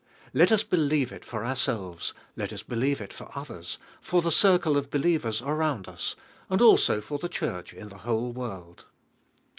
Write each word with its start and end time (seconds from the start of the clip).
Let 0.33 0.51
us 0.51 0.63
believe 0.63 1.11
it 1.11 1.23
for 1.23 1.45
ourselves, 1.45 2.15
let 2.35 2.51
as 2.51 2.63
believe 2.63 3.01
it 3.01 3.13
for 3.13 3.25
oth 3.37 3.51
era, 3.51 3.63
for 4.01 4.23
6he 4.23 4.33
circle 4.33 4.75
of 4.75 4.89
believers 4.89 5.43
around 5.43 5.87
us, 5.87 6.15
and 6.49 6.59
also 6.59 7.01
for 7.01 7.19
the 7.19 7.29
Ohurch 7.29 7.71
in 7.71 7.89
the 7.89 7.99
whole 7.99 8.31
world. 8.31 8.85